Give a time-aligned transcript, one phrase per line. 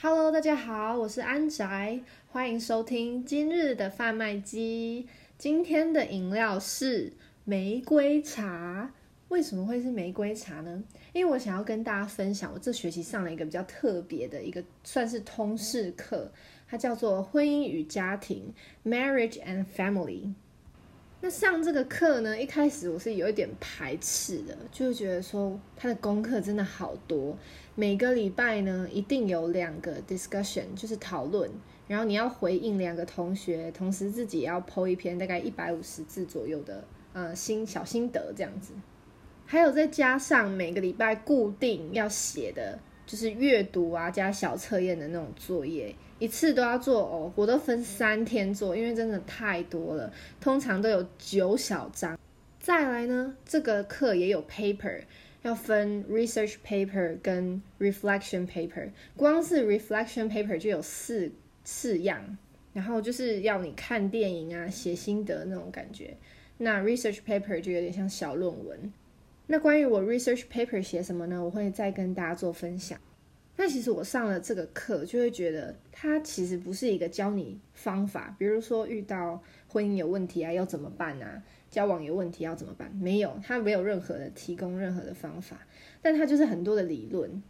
[0.00, 5.08] Hello，大家好，我是安宅，欢迎收听今日的贩卖机。
[5.36, 7.12] 今天的饮料是
[7.42, 8.94] 玫瑰茶。
[9.26, 10.84] 为什么会是玫瑰茶呢？
[11.12, 16.30] 因为我想要跟大家分享，我这学期上了一个比较特别的一个算是通识课，
[16.68, 18.54] 它叫做婚姻与家庭
[18.84, 20.32] （Marriage and Family）。
[21.20, 27.36] 那上这个课呢，一开始我是有一点排斥的，就觉得说他的功课真的好多，
[27.74, 31.50] 每个礼拜呢一定有两个 discussion，就是讨论，
[31.88, 38.72] 然后你要回应两个同学，同时自己也要 po 一篇大概一百五十字左右的呃心小心得这样子。
[39.44, 42.78] 还有再加上每个礼拜固定要写的，
[43.08, 47.32] 就是阅读啊加小测验的那种作业，一次都要做哦。
[47.34, 52.18] 我都分三天做，因为真的太多了，通常都有九小章。
[52.60, 55.00] 再来呢，这个课也有 paper，
[55.40, 58.90] 要分 research paper 跟 reflection paper。
[59.16, 61.32] 光是 reflection paper 就有四
[61.64, 62.36] 四样，
[62.74, 66.14] 然后就是要你看电影啊、写心得那种感觉。
[66.58, 68.92] 那 research paper 就有点像小论文。
[69.50, 71.42] 那关于我 research paper 写什么呢？
[71.42, 72.98] 我会再跟大家做分享。
[73.56, 81.42] 那其实我上了这个课，就会觉得它其实不是一个教你方法，比如说遇到婚姻有问题啊，要怎么办啊？
[81.70, 82.94] 交往有问题要怎么办？
[82.94, 85.66] 没有，它没有任何的提供任何的方法，
[86.02, 87.42] 但它就是很多的理论，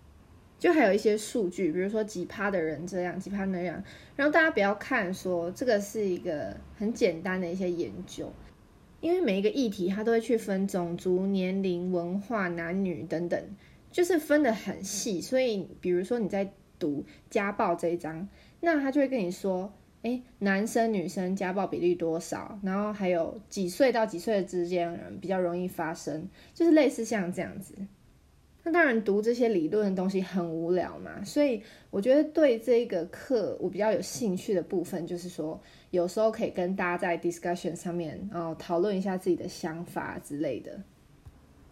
[0.57, 3.83] 就还有一些数据，比如说几趴的人这样，几趴那样。
[4.15, 8.33] 然后大家不要看说这个是一个很简单的一些研究。
[9.01, 13.41] 因为每一个议题，它都会去分种族、年龄、文化、男女等等，
[13.93, 15.21] 就是分得很细。
[15.21, 18.29] 所以，比如说你在读家暴这一章，
[18.61, 27.75] 那他就会跟你说，哎，男生女生家暴比例多少，然后还有几岁到几岁之间人比较容易发生，就是类似像这样子。
[28.71, 35.59] 那当然，读这些理论的东西很无聊嘛，所以我觉得对这个课我比较有兴趣的部分，就是说
[35.91, 40.79] 有时候可以跟大家在 discussion 上面哦讨论一下自己的想法之类的。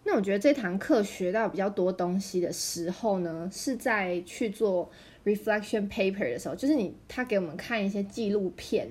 [0.03, 4.89] 那我觉得这堂课学到比较多东西的时候呢，是在去做
[5.23, 8.89] reflection paper 的时候，就是你他给我们看一些纪录片，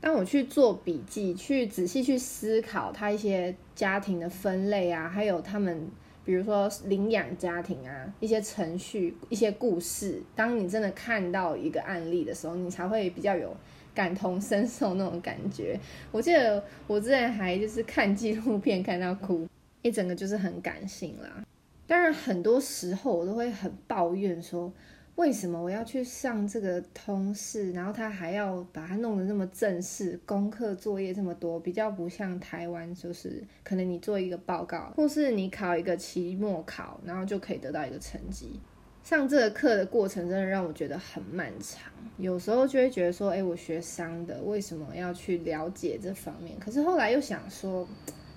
[0.00, 5.90] 当我去做笔记，去仔细去思考他一些家庭的分类啊，还有他们。
[6.28, 13.56] 比如说领养家庭啊，一些程序、一些故事，当你真的看到一个案例的时候，你才会比较有
[13.94, 15.80] 感同身受那种感觉。
[16.12, 19.48] 我记得我之前还就是看纪录片看到哭，
[19.80, 21.42] 一整个就是很感性啦。
[21.86, 24.70] 当然很多时候我都会很抱怨说。
[25.18, 27.72] 为什么我要去上这个通识？
[27.72, 38.60] 然后他还要把它弄得那么正式，功课作业这么多，比较不像台湾，就是可能你做一个报告，或是你考一个期末考，然后就可以得到一个成绩。
[39.02, 46.56] 上这个课的过程真的让我觉得很漫长，有时候就会觉得说，哎，我学商的，为什么要去了解这方面？
[46.60, 47.84] 可是后来又想说，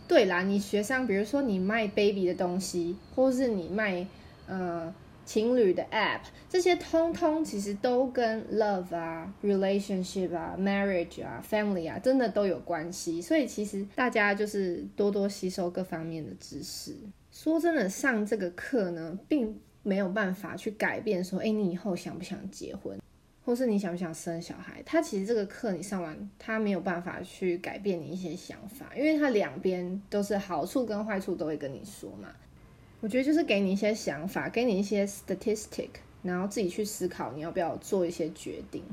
[0.07, 4.07] 对啦，你学商，比如说你卖 baby 的东西，或是你卖，
[4.47, 4.91] 呃。
[5.31, 13.21] 情侣的 App，这些通通其实都跟 love 啊、relationship 啊、marriage 啊、family 啊，真的都有关系。
[13.21, 16.93] 所以其实大家就是多多吸收各方面的知识。
[17.31, 22.99] 说真的，上这个课呢，并没有办法去改变说，哎，你以后想不想结婚，
[23.45, 24.83] 或是你想不想生小孩？
[24.85, 32.27] 他其实这个课你上完，他没有办法去改变你一些想法，因为他两边都是好处跟坏处都会跟你说嘛。
[33.01, 35.89] 我觉得就是给你一些想法，给你一些 statistic，
[36.23, 38.83] 然后自己去思考你要不要做一些决定。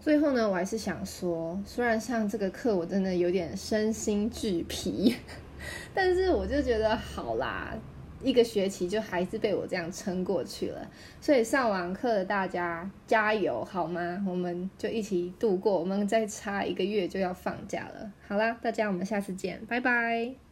[0.00, 5.16] 最后呢，我还是想说，虽然上这个课我真的有点身心俱疲，
[5.94, 7.74] 但是我就觉得好啦，
[8.22, 10.90] 一个学期就还是被我这样撑过去了。
[11.20, 14.22] 所以上完课的大家加油好吗？
[14.28, 18.12] 我们就一起度过，我们再差一个月就要放假了。
[18.26, 20.43] 好啦，大家我们下次见，拜拜。